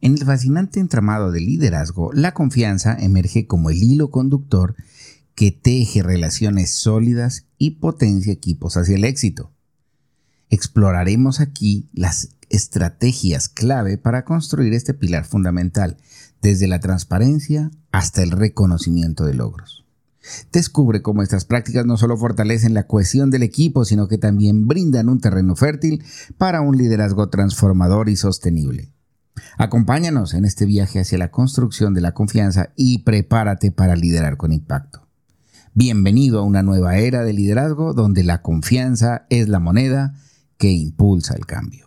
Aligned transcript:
En 0.00 0.12
el 0.12 0.24
fascinante 0.24 0.80
entramado 0.80 1.32
del 1.32 1.46
liderazgo, 1.46 2.12
la 2.12 2.34
confianza 2.34 2.96
emerge 2.98 3.46
como 3.46 3.70
el 3.70 3.82
hilo 3.82 4.10
conductor 4.10 4.76
que 5.34 5.52
teje 5.52 6.02
relaciones 6.02 6.74
sólidas 6.74 7.46
y 7.58 7.72
potencia 7.72 8.32
equipos 8.32 8.76
hacia 8.76 8.96
el 8.96 9.04
éxito. 9.04 9.52
Exploraremos 10.48 11.40
aquí 11.40 11.88
las 11.92 12.30
estrategias 12.48 13.48
clave 13.48 13.98
para 13.98 14.24
construir 14.24 14.72
este 14.72 14.94
pilar 14.94 15.24
fundamental, 15.24 15.96
desde 16.40 16.68
la 16.68 16.80
transparencia 16.80 17.70
hasta 17.90 18.22
el 18.22 18.30
reconocimiento 18.30 19.24
de 19.24 19.34
logros. 19.34 19.84
Descubre 20.52 21.02
cómo 21.02 21.22
estas 21.22 21.44
prácticas 21.44 21.86
no 21.86 21.96
solo 21.96 22.16
fortalecen 22.16 22.74
la 22.74 22.86
cohesión 22.86 23.30
del 23.30 23.42
equipo, 23.42 23.84
sino 23.84 24.08
que 24.08 24.18
también 24.18 24.66
brindan 24.66 25.08
un 25.08 25.20
terreno 25.20 25.56
fértil 25.56 26.04
para 26.36 26.60
un 26.60 26.76
liderazgo 26.76 27.28
transformador 27.28 28.08
y 28.08 28.16
sostenible. 28.16 28.92
Acompáñanos 29.58 30.34
en 30.34 30.44
este 30.44 30.66
viaje 30.66 31.00
hacia 31.00 31.18
la 31.18 31.30
construcción 31.30 31.94
de 31.94 32.00
la 32.00 32.12
confianza 32.12 32.70
y 32.76 32.98
prepárate 32.98 33.70
para 33.70 33.96
liderar 33.96 34.36
con 34.36 34.52
impacto. 34.52 35.06
Bienvenido 35.74 36.38
a 36.40 36.42
una 36.42 36.62
nueva 36.62 36.96
era 36.96 37.22
de 37.22 37.32
liderazgo 37.32 37.92
donde 37.92 38.24
la 38.24 38.42
confianza 38.42 39.26
es 39.28 39.48
la 39.48 39.60
moneda 39.60 40.14
que 40.58 40.72
impulsa 40.72 41.34
el 41.34 41.44
cambio. 41.44 41.85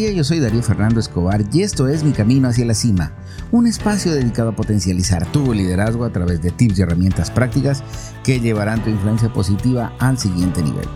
Día, 0.00 0.12
yo 0.12 0.24
soy 0.24 0.40
Darío 0.40 0.62
Fernando 0.62 0.98
Escobar 0.98 1.44
y 1.52 1.60
esto 1.60 1.86
es 1.86 2.04
Mi 2.04 2.12
Camino 2.12 2.48
hacia 2.48 2.64
la 2.64 2.72
Cima, 2.72 3.12
un 3.52 3.66
espacio 3.66 4.14
dedicado 4.14 4.48
a 4.48 4.56
potencializar 4.56 5.30
tu 5.30 5.52
liderazgo 5.52 6.06
a 6.06 6.10
través 6.10 6.40
de 6.40 6.50
tips 6.50 6.78
y 6.78 6.82
herramientas 6.82 7.30
prácticas 7.30 7.82
que 8.24 8.40
llevarán 8.40 8.82
tu 8.82 8.88
influencia 8.88 9.30
positiva 9.30 9.92
al 9.98 10.16
siguiente 10.16 10.62
nivel. 10.62 10.88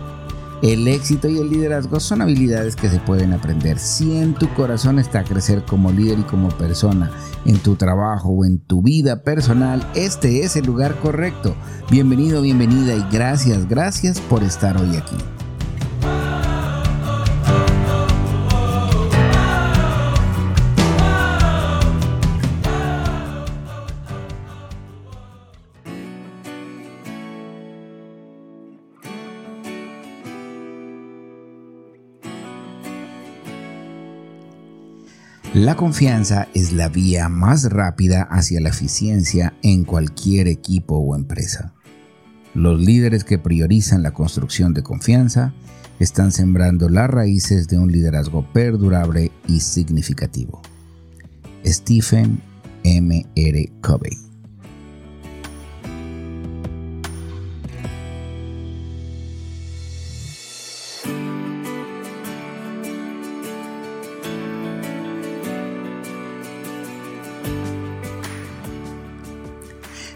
El 0.63 0.87
éxito 0.87 1.27
y 1.27 1.37
el 1.37 1.51
liderazgo 1.51 1.99
son 1.99 2.23
habilidades 2.23 2.75
que 2.75 2.89
se 2.89 2.99
pueden 2.99 3.33
aprender. 3.33 3.77
Si 3.77 4.17
en 4.17 4.33
tu 4.33 4.51
corazón 4.55 4.97
está 4.97 5.23
crecer 5.23 5.63
como 5.65 5.91
líder 5.91 6.17
y 6.17 6.23
como 6.23 6.49
persona, 6.49 7.11
en 7.45 7.59
tu 7.59 7.75
trabajo 7.75 8.29
o 8.29 8.43
en 8.43 8.57
tu 8.57 8.81
vida 8.81 9.21
personal, 9.21 9.87
este 9.93 10.43
es 10.43 10.55
el 10.55 10.65
lugar 10.65 10.99
correcto. 11.01 11.55
Bienvenido, 11.91 12.41
bienvenida 12.41 12.95
y 12.95 13.05
gracias, 13.11 13.69
gracias 13.69 14.19
por 14.19 14.41
estar 14.41 14.77
hoy 14.77 14.95
aquí. 14.95 15.17
La 35.55 35.77
confianza 35.77 36.49
es 36.53 36.73
la 36.73 36.89
vía 36.89 37.29
más 37.29 37.71
rápida 37.71 38.23
hacia 38.23 38.59
la 38.59 38.67
eficiencia 38.67 39.53
en 39.63 39.85
cualquier 39.85 40.49
equipo 40.49 40.97
o 40.97 41.15
empresa. 41.15 41.73
Los 42.53 42.81
líderes 42.81 43.23
que 43.23 43.39
priorizan 43.39 44.03
la 44.03 44.11
construcción 44.11 44.73
de 44.73 44.83
confianza 44.83 45.53
están 45.97 46.33
sembrando 46.33 46.89
las 46.89 47.09
raíces 47.09 47.69
de 47.69 47.79
un 47.79 47.89
liderazgo 47.89 48.45
perdurable 48.51 49.31
y 49.47 49.61
significativo. 49.61 50.61
Stephen 51.65 52.41
M. 52.83 53.25
R. 53.33 53.71
Covey 53.79 54.24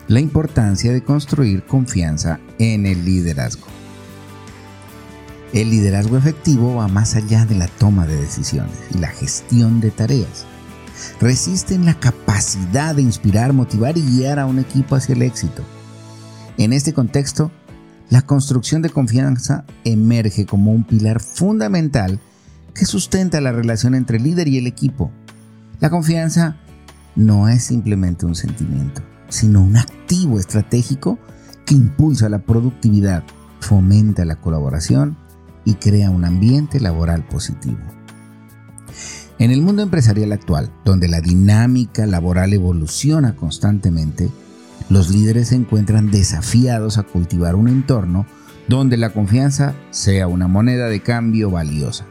la 0.09 0.20
importancia 0.20 0.92
de 0.92 1.03
construir 1.03 1.64
confianza 1.66 2.40
en 2.58 2.88
el 2.88 3.06
liderazgo. 3.06 3.68
El 5.53 5.70
liderazgo 5.70 6.18
efectivo 6.18 6.78
va 6.78 6.88
más 6.88 7.16
allá 7.16 7.46
de 7.46 7.53
la 7.53 7.68
toma 7.68 8.08
de 8.08 8.16
decisiones 8.16 8.74
y 8.92 8.98
la 8.98 9.09
gestión 9.09 9.80
de 9.80 9.92
tareas. 9.92 10.46
Resiste 11.22 11.75
en 11.75 11.86
la 11.86 11.94
capacidad 11.94 12.96
de 12.96 13.03
inspirar, 13.03 13.53
motivar 13.53 14.00
y 14.00 14.02
guiar 14.02 14.40
a 14.40 14.48
un 14.48 14.58
equipo 14.58 14.96
hacia 14.96 15.14
el 15.14 15.22
éxito. 15.22 15.64
En 16.58 16.74
este 16.74 16.92
contexto, 16.92 17.52
la 18.09 18.24
construcción 18.24 18.81
de 18.81 18.90
confianza 18.90 19.64
emerge 19.84 20.48
como 20.48 20.72
un 20.72 20.86
pilar 20.86 21.22
fundamental 21.22 22.19
que 22.74 22.86
sustenta 22.86 23.42
la 23.42 23.52
relación 23.52 23.94
entre 23.94 24.18
el 24.18 24.24
líder 24.24 24.48
y 24.48 24.58
el 24.58 24.66
equipo. 24.66 25.12
La 25.80 25.92
confianza 25.92 26.58
no 27.16 27.48
es 27.48 27.64
simplemente 27.64 28.25
un 28.25 28.34
sentimiento 28.34 29.03
sino 29.30 29.62
un 29.62 29.78
activo 29.78 30.40
estratégico 30.40 31.18
que 31.66 31.76
impulsa 31.76 32.30
la 32.30 32.40
productividad, 32.40 33.24
fomenta 33.60 34.26
la 34.26 34.36
colaboración 34.36 35.18
y 35.66 35.76
crea 35.76 36.10
un 36.10 36.26
ambiente 36.26 36.80
laboral 36.80 37.26
positivo. 37.28 37.80
En 39.38 39.52
el 39.52 39.62
mundo 39.62 39.82
empresarial 39.82 40.32
actual, 40.34 40.70
donde 40.84 41.08
la 41.08 41.22
dinámica 41.22 42.06
laboral 42.06 42.54
evoluciona 42.54 43.36
constantemente, 43.36 44.30
los 44.90 45.10
líderes 45.10 45.50
se 45.50 45.56
encuentran 45.56 46.12
desafiados 46.12 46.98
a 46.98 47.04
cultivar 47.04 47.56
un 47.56 47.68
entorno 47.68 48.26
donde 48.68 48.98
la 48.98 49.12
confianza 49.12 49.74
sea 49.92 50.28
una 50.28 50.48
moneda 50.48 50.88
de 50.88 51.02
cambio 51.02 51.50
valiosa. 51.50 52.06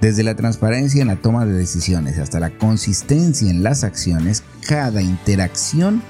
Desde 0.00 0.22
la 0.22 0.34
transparencia 0.34 1.02
en 1.02 1.08
la 1.08 1.16
toma 1.16 1.46
de 1.46 1.52
decisiones 1.52 2.18
hasta 2.18 2.40
la 2.40 2.56
consistencia 2.56 3.50
en 3.50 3.62
las 3.62 3.84
acciones, 3.84 4.42
cada 4.66 5.02
interacción 5.02 6.02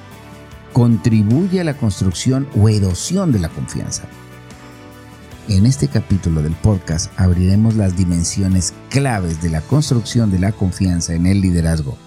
contribuye 0.73 1.61
a 1.61 1.65
la 1.65 1.77
construcción 1.77 2.49
o 2.57 2.69
erosión 2.69 3.33
de 3.33 3.39
la 3.39 3.49
confianza. 3.49 4.05
En 5.49 5.67
este 5.67 5.89
capítulo 5.89 6.43
del 6.43 6.55
podcast 6.55 7.13
abriremos 7.17 7.75
las 7.75 7.97
dimensiones 7.97 8.73
claves 8.91 9.43
de 9.43 9.51
la 9.51 9.61
construcción 9.61 10.31
de 10.31 10.39
la 10.39 10.53
confianza 10.53 11.15
en 11.15 11.27
el 11.27 11.41
liderazgo, 11.41 11.99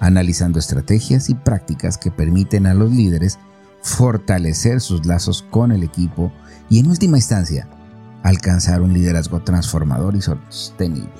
analizando 0.00 0.58
estrategias 0.58 1.30
y 1.30 1.34
prácticas 1.34 1.96
que 1.96 2.10
permiten 2.10 2.66
a 2.66 2.74
los 2.74 2.90
líderes 2.90 3.38
fortalecer 3.82 4.80
sus 4.80 5.06
lazos 5.06 5.44
con 5.50 5.72
el 5.72 5.82
equipo 5.82 6.32
y 6.68 6.80
en 6.80 6.88
última 6.88 7.18
instancia 7.18 7.68
alcanzar 8.22 8.82
un 8.82 8.92
liderazgo 8.92 9.42
transformador 9.42 10.16
y 10.16 10.22
sostenible. 10.22 11.10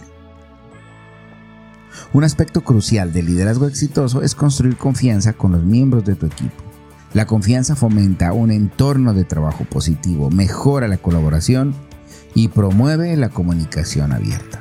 Un 2.13 2.25
aspecto 2.25 2.63
crucial 2.63 3.13
del 3.13 3.27
liderazgo 3.27 3.67
exitoso 3.67 4.23
es 4.23 4.35
construir 4.35 4.77
confianza 4.77 5.33
con 5.33 5.53
los 5.53 5.63
miembros 5.63 6.05
de 6.05 6.15
tu 6.15 6.27
equipo. 6.27 6.72
La 7.15 7.27
confianza 7.27 7.77
fomenta 7.77 8.33
un 8.33 8.51
entorno 8.51 9.13
de 9.13 9.25
trabajo 9.25 9.65
positivo, 9.65 10.31
mejora 10.31 10.89
la 10.89 10.97
colaboración 10.97 11.75
y 12.35 12.49
promueve 12.49 13.15
la 13.17 13.29
comunicación 13.29 14.13
abierta. 14.13 14.61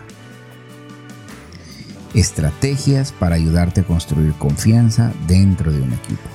Estrategias 2.14 3.14
para 3.14 3.36
ayudarte 3.36 3.82
a 3.82 3.84
construir 3.86 4.34
confianza 4.34 5.14
dentro 5.28 5.72
de 5.72 5.82
un 5.82 5.94
equipo. 5.94 6.28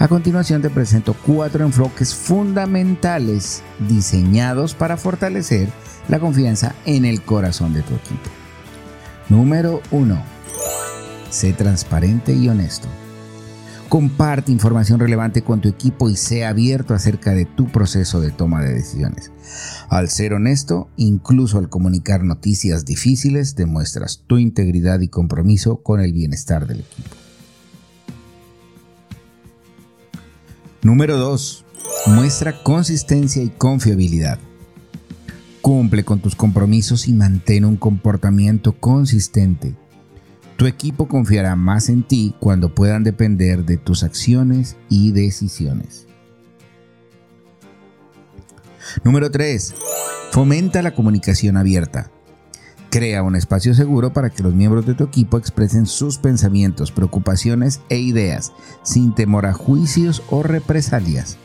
A 0.00 0.08
continuación 0.08 0.60
te 0.60 0.70
presento 0.70 1.14
cuatro 1.24 1.64
enfoques 1.64 2.12
fundamentales 2.12 3.62
diseñados 3.88 4.74
para 4.74 4.96
fortalecer 4.96 5.68
la 6.08 6.18
confianza 6.18 6.74
en 6.84 7.04
el 7.04 7.22
corazón 7.22 7.72
de 7.72 7.82
tu 7.82 7.94
equipo. 7.94 8.28
Número 9.28 9.80
1. 9.92 10.22
Sé 11.30 11.52
transparente 11.52 12.34
y 12.34 12.48
honesto. 12.48 12.88
Comparte 13.88 14.50
información 14.50 14.98
relevante 14.98 15.42
con 15.42 15.60
tu 15.60 15.68
equipo 15.68 16.10
y 16.10 16.16
sea 16.16 16.48
abierto 16.48 16.92
acerca 16.92 17.32
de 17.32 17.44
tu 17.44 17.70
proceso 17.70 18.20
de 18.20 18.32
toma 18.32 18.60
de 18.60 18.74
decisiones. 18.74 19.30
Al 19.88 20.08
ser 20.10 20.34
honesto, 20.34 20.88
incluso 20.96 21.58
al 21.58 21.68
comunicar 21.68 22.24
noticias 22.24 22.84
difíciles, 22.84 23.54
demuestras 23.54 24.24
tu 24.26 24.38
integridad 24.38 25.00
y 25.00 25.08
compromiso 25.08 25.82
con 25.84 26.00
el 26.00 26.12
bienestar 26.12 26.66
del 26.66 26.80
equipo. 26.80 27.10
Número 30.82 31.16
2. 31.16 31.64
Muestra 32.06 32.62
consistencia 32.64 33.42
y 33.42 33.50
confiabilidad. 33.50 34.40
Cumple 35.60 36.04
con 36.04 36.18
tus 36.18 36.34
compromisos 36.34 37.06
y 37.06 37.12
mantén 37.12 37.64
un 37.64 37.76
comportamiento 37.76 38.72
consistente 38.72 39.76
tu 40.56 40.66
equipo 40.66 41.06
confiará 41.06 41.54
más 41.54 41.88
en 41.88 42.02
ti 42.02 42.34
cuando 42.40 42.74
puedan 42.74 43.04
depender 43.04 43.64
de 43.64 43.76
tus 43.76 44.02
acciones 44.02 44.76
y 44.88 45.12
decisiones. 45.12 46.06
Número 49.04 49.30
3. 49.30 49.74
Fomenta 50.32 50.82
la 50.82 50.94
comunicación 50.94 51.56
abierta. 51.56 52.10
Crea 52.90 53.22
un 53.22 53.36
espacio 53.36 53.74
seguro 53.74 54.12
para 54.12 54.30
que 54.30 54.42
los 54.42 54.54
miembros 54.54 54.86
de 54.86 54.94
tu 54.94 55.04
equipo 55.04 55.36
expresen 55.36 55.86
sus 55.86 56.18
pensamientos, 56.18 56.92
preocupaciones 56.92 57.80
e 57.88 57.98
ideas 57.98 58.52
sin 58.82 59.14
temor 59.14 59.44
a 59.44 59.52
juicios 59.52 60.22
o 60.30 60.42
represalias. 60.42 61.36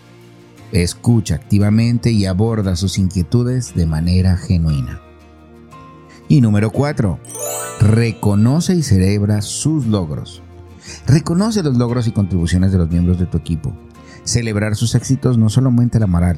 Escucha 0.71 1.35
activamente 1.35 2.11
y 2.11 2.25
aborda 2.25 2.77
sus 2.77 2.97
inquietudes 2.97 3.75
de 3.75 3.85
manera 3.85 4.37
genuina. 4.37 5.01
Y 6.29 6.39
número 6.39 6.71
4. 6.71 7.19
Reconoce 7.81 8.75
y 8.75 8.83
celebra 8.83 9.41
sus 9.41 9.87
logros. 9.87 10.43
Reconoce 11.07 11.63
los 11.63 11.77
logros 11.77 12.05
y 12.07 12.11
contribuciones 12.11 12.71
de 12.71 12.77
los 12.77 12.91
miembros 12.91 13.17
de 13.17 13.25
tu 13.25 13.39
equipo. 13.39 13.75
Celebrar 14.23 14.75
sus 14.75 14.93
éxitos 14.93 15.39
no 15.39 15.49
solo 15.49 15.69
aumenta 15.69 15.97
la 15.97 16.05
moral, 16.05 16.37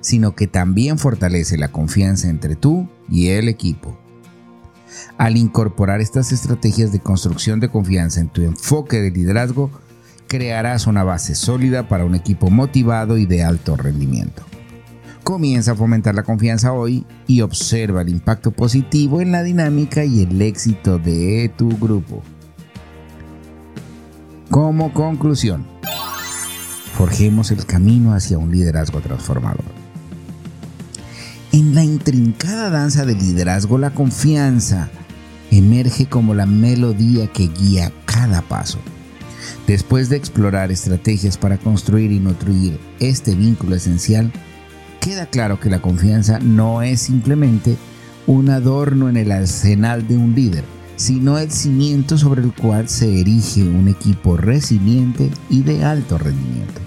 sino 0.00 0.34
que 0.34 0.48
también 0.48 0.98
fortalece 0.98 1.56
la 1.58 1.68
confianza 1.68 2.28
entre 2.28 2.56
tú 2.56 2.88
y 3.08 3.28
el 3.28 3.48
equipo. 3.48 4.00
Al 5.16 5.36
incorporar 5.36 6.00
estas 6.00 6.32
estrategias 6.32 6.90
de 6.90 6.98
construcción 6.98 7.60
de 7.60 7.68
confianza 7.68 8.20
en 8.20 8.28
tu 8.28 8.42
enfoque 8.42 9.00
de 9.00 9.12
liderazgo, 9.12 9.70
crearás 10.26 10.88
una 10.88 11.04
base 11.04 11.36
sólida 11.36 11.86
para 11.88 12.04
un 12.04 12.16
equipo 12.16 12.50
motivado 12.50 13.16
y 13.16 13.26
de 13.26 13.44
alto 13.44 13.76
rendimiento. 13.76 14.42
Comienza 15.22 15.72
a 15.72 15.76
fomentar 15.76 16.14
la 16.14 16.22
confianza 16.22 16.72
hoy 16.72 17.04
y 17.26 17.42
observa 17.42 18.02
el 18.02 18.08
impacto 18.08 18.50
positivo 18.50 19.20
en 19.20 19.32
la 19.32 19.42
dinámica 19.42 20.04
y 20.04 20.22
el 20.22 20.40
éxito 20.40 20.98
de 20.98 21.52
tu 21.56 21.68
grupo. 21.78 22.22
Como 24.50 24.92
conclusión, 24.92 25.66
forjemos 26.94 27.50
el 27.50 27.64
camino 27.66 28.14
hacia 28.14 28.38
un 28.38 28.50
liderazgo 28.50 29.00
transformador. 29.00 29.64
En 31.52 31.74
la 31.74 31.84
intrincada 31.84 32.70
danza 32.70 33.04
del 33.04 33.18
liderazgo, 33.18 33.78
la 33.78 33.90
confianza 33.90 34.88
emerge 35.50 36.06
como 36.06 36.34
la 36.34 36.46
melodía 36.46 37.26
que 37.28 37.48
guía 37.48 37.92
cada 38.06 38.42
paso. 38.42 38.78
Después 39.66 40.08
de 40.08 40.16
explorar 40.16 40.72
estrategias 40.72 41.36
para 41.36 41.58
construir 41.58 42.10
y 42.12 42.18
nutrir 42.18 42.78
este 42.98 43.34
vínculo 43.34 43.76
esencial, 43.76 44.32
queda 45.00 45.26
claro 45.26 45.58
que 45.58 45.70
la 45.70 45.80
confianza 45.80 46.38
no 46.38 46.82
es 46.82 47.00
simplemente 47.00 47.76
un 48.26 48.50
adorno 48.50 49.08
en 49.08 49.16
el 49.16 49.32
arsenal 49.32 50.06
de 50.06 50.16
un 50.16 50.34
líder, 50.34 50.62
sino 50.96 51.38
el 51.38 51.50
cimiento 51.50 52.18
sobre 52.18 52.42
el 52.42 52.52
cual 52.52 52.88
se 52.88 53.20
erige 53.20 53.62
un 53.62 53.88
equipo 53.88 54.36
resiliente 54.36 55.30
y 55.48 55.62
de 55.62 55.84
alto 55.84 56.18
rendimiento. 56.18 56.80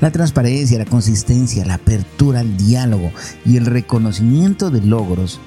La 0.00 0.10
transparencia, 0.10 0.78
la 0.78 0.86
consistencia, 0.86 1.66
la 1.66 1.74
apertura 1.74 2.40
al 2.40 2.56
diálogo 2.56 3.12
y 3.44 3.58
el 3.58 3.66
reconocimiento 3.66 4.70
de 4.70 4.80
logros 4.80 5.38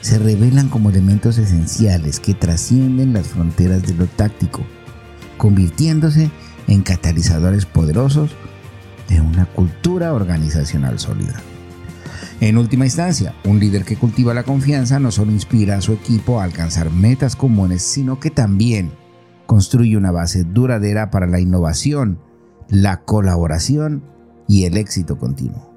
se 0.00 0.18
revelan 0.18 0.68
como 0.68 0.90
elementos 0.90 1.38
esenciales 1.38 2.20
que 2.20 2.34
trascienden 2.34 3.12
las 3.12 3.28
fronteras 3.28 3.82
de 3.82 3.94
lo 3.94 4.06
táctico, 4.06 4.62
convirtiéndose 5.36 6.30
en 6.68 6.82
catalizadores 6.82 7.66
poderosos 7.66 8.30
de 9.08 9.20
una 9.20 9.46
cultura 9.46 10.12
organizacional 10.12 10.98
sólida. 10.98 11.40
En 12.40 12.56
última 12.56 12.84
instancia, 12.84 13.34
un 13.44 13.58
líder 13.58 13.84
que 13.84 13.96
cultiva 13.96 14.32
la 14.32 14.44
confianza 14.44 15.00
no 15.00 15.10
solo 15.10 15.32
inspira 15.32 15.76
a 15.76 15.80
su 15.80 15.92
equipo 15.92 16.40
a 16.40 16.44
alcanzar 16.44 16.90
metas 16.90 17.34
comunes, 17.34 17.82
sino 17.82 18.20
que 18.20 18.30
también 18.30 18.92
construye 19.46 19.96
una 19.96 20.12
base 20.12 20.44
duradera 20.44 21.10
para 21.10 21.26
la 21.26 21.40
innovación, 21.40 22.20
la 22.68 23.00
colaboración 23.00 24.04
y 24.46 24.64
el 24.64 24.76
éxito 24.76 25.18
continuo. 25.18 25.68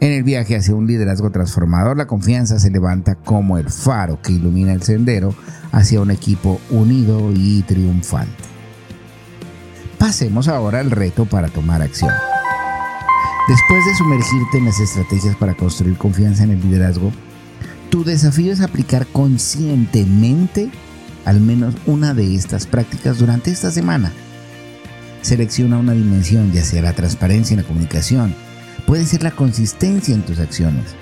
En 0.00 0.12
el 0.12 0.24
viaje 0.24 0.56
hacia 0.56 0.74
un 0.74 0.86
liderazgo 0.86 1.30
transformador, 1.30 1.96
la 1.96 2.06
confianza 2.06 2.58
se 2.58 2.70
levanta 2.70 3.14
como 3.14 3.56
el 3.56 3.70
faro 3.70 4.20
que 4.20 4.32
ilumina 4.32 4.72
el 4.72 4.82
sendero 4.82 5.34
hacia 5.72 6.00
un 6.00 6.10
equipo 6.10 6.60
unido 6.70 7.32
y 7.32 7.62
triunfante. 7.62 8.44
Pasemos 9.98 10.48
ahora 10.48 10.80
al 10.80 10.90
reto 10.90 11.24
para 11.24 11.48
tomar 11.48 11.80
acción. 11.80 12.10
Después 13.48 13.84
de 13.84 13.94
sumergirte 13.94 14.58
en 14.58 14.66
las 14.66 14.80
estrategias 14.80 15.36
para 15.36 15.54
construir 15.54 15.96
confianza 15.96 16.44
en 16.44 16.52
el 16.52 16.60
liderazgo, 16.60 17.12
tu 17.90 18.04
desafío 18.04 18.52
es 18.52 18.60
aplicar 18.60 19.06
conscientemente 19.06 20.70
al 21.24 21.40
menos 21.40 21.74
una 21.86 22.14
de 22.14 22.34
estas 22.34 22.66
prácticas 22.66 23.18
durante 23.18 23.50
esta 23.50 23.70
semana 23.70 24.12
Selecciona 25.22 25.78
una 25.78 25.92
dimensión, 25.92 26.52
ya 26.52 26.64
sea 26.64 26.82
la 26.82 26.94
transparencia 26.94 27.54
en 27.54 27.62
la 27.62 27.66
comunicación, 27.66 28.34
puede 28.86 29.06
ser 29.06 29.22
la 29.22 29.30
consistencia 29.30 30.14
en 30.14 30.22
tus 30.22 30.40
acciones 30.40 30.96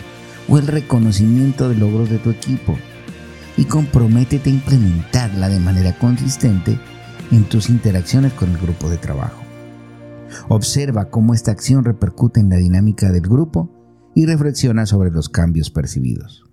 o 0.46 0.58
el 0.58 0.66
reconocimiento 0.66 1.70
de 1.70 1.76
logros 1.76 2.10
de 2.10 2.18
tu 2.18 2.30
equipo 2.30 2.78
y 3.56 3.64
comprométete 3.64 4.50
a 4.50 4.52
implementarla 4.52 5.48
de 5.48 5.58
manera 5.58 5.98
consistente 5.98 6.78
en 7.30 7.44
tus 7.44 7.70
interacciones 7.70 8.34
con 8.34 8.50
el 8.50 8.58
grupo 8.58 8.90
de 8.90 8.98
trabajo. 8.98 9.42
Observa 10.48 11.10
cómo 11.10 11.34
esta 11.34 11.50
acción 11.50 11.84
repercute 11.84 12.40
en 12.40 12.48
la 12.48 12.56
dinámica 12.56 13.10
del 13.10 13.22
grupo 13.22 13.70
y 14.14 14.26
reflexiona 14.26 14.86
sobre 14.86 15.10
los 15.10 15.28
cambios 15.28 15.70
percibidos. 15.70 16.44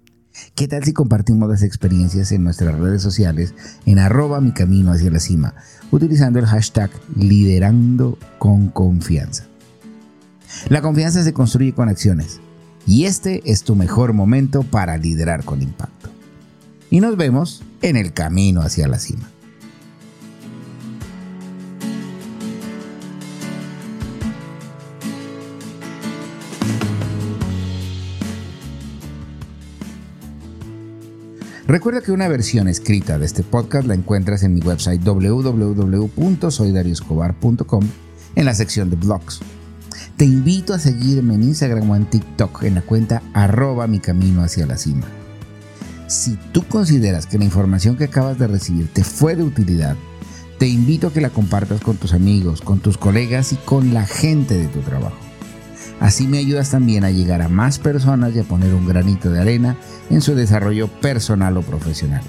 ¿Qué 0.56 0.68
tal 0.68 0.84
si 0.84 0.94
compartimos 0.94 1.50
las 1.50 1.64
experiencias 1.64 2.32
en 2.32 2.44
nuestras 2.44 2.78
redes 2.78 3.02
sociales 3.02 3.56
en 3.86 4.00
arroba 4.00 4.40
mi 4.40 4.52
camino 4.52 4.92
hacia 4.92 5.10
la 5.10 5.20
cima, 5.20 5.56
utilizando 5.92 6.40
el 6.40 6.46
hashtag 6.46 6.92
liderando 7.16 8.18
con 8.38 8.70
confianza? 8.70 9.46
La 10.70 10.82
confianza 10.82 11.24
se 11.24 11.34
construye 11.34 11.74
con 11.74 11.90
acciones 11.90 12.40
y 12.86 13.06
este 13.06 13.42
es 13.46 13.64
tu 13.64 13.76
mejor 13.76 14.14
momento 14.14 14.64
para 14.64 14.98
liderar 14.98 15.44
con 15.44 15.62
impacto. 15.62 16.10
Y 16.90 17.02
nos 17.02 17.18
vemos 17.18 17.64
en 17.82 17.98
el 17.98 18.14
camino 18.14 18.62
hacia 18.62 18.88
la 18.88 19.00
cima. 19.00 19.30
Recuerda 31.68 32.00
que 32.00 32.14
una 32.14 32.30
versión 32.30 32.70
escrita 32.70 33.20
de 33.20 33.26
este 33.26 33.44
podcast 33.44 33.86
la 33.86 33.94
encuentras 33.94 34.42
en 34.44 34.54
mi 34.54 34.62
website 34.62 35.04
www.soydarioscobar.com 35.04 37.84
en 38.36 38.46
la 38.46 38.54
sección 38.54 38.90
de 38.90 38.96
blogs. 38.96 39.42
Te 40.16 40.24
invito 40.24 40.74
a 40.74 40.80
seguirme 40.80 41.34
en 41.34 41.44
Instagram 41.44 41.90
o 41.90 41.98
en 41.98 42.06
TikTok 42.06 42.64
en 42.64 42.76
la 42.76 42.82
cuenta 42.82 43.22
arroba 43.34 43.86
mi 43.86 44.00
camino 44.00 44.44
hacia 44.44 44.66
la 44.66 44.78
cima. 44.78 45.08
Si 46.08 46.38
tú 46.54 46.64
consideras 46.64 47.26
que 47.26 47.38
la 47.38 47.44
información 47.44 47.98
que 47.98 48.06
acabas 48.06 48.40
de 48.40 48.48
recibir 48.48 48.88
te 48.94 49.04
fue 49.04 49.36
de 49.36 49.44
utilidad, 49.44 49.98
te 50.60 50.68
invito 50.68 51.08
a 51.08 51.14
que 51.14 51.20
la 51.20 51.32
compartas 51.32 51.82
con 51.82 51.98
tus 51.98 52.14
amigos, 52.14 52.62
con 52.62 52.80
tus 52.80 52.98
colegas 52.98 53.52
y 53.52 53.58
con 53.58 53.94
la 53.94 54.06
gente 54.06 54.58
de 54.58 54.68
tu 54.68 54.80
trabajo. 54.80 55.27
Así 56.00 56.28
me 56.28 56.38
ayudas 56.38 56.72
también 56.72 57.04
a 57.04 57.12
llegar 57.12 57.42
a 57.42 57.50
más 57.50 57.80
personas 57.80 58.36
y 58.36 58.40
a 58.40 58.44
poner 58.44 58.74
un 58.74 58.88
granito 58.88 59.30
de 59.30 59.42
arena 59.42 59.78
en 60.10 60.22
su 60.22 60.36
desarrollo 60.36 60.88
personal 60.88 61.58
o 61.58 61.62
profesional. 61.62 62.22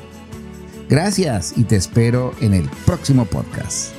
Gracias 0.88 1.52
y 1.56 1.64
te 1.64 1.76
espero 1.76 2.32
en 2.40 2.54
el 2.54 2.68
próximo 2.87 3.26
podcast. 3.26 3.98